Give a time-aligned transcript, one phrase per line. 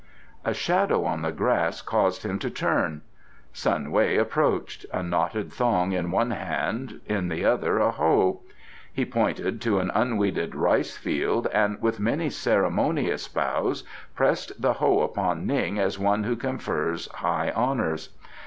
[0.43, 3.03] A shadow on the grass caused him to turn.
[3.53, 8.41] Sun Wei approached, a knotted thong in one hand, in the other a hoe.
[8.91, 13.83] He pointed to an unweeded rice field and with many ceremonious bows
[14.15, 18.09] pressed the hoe upon Ning as one who confers high honours.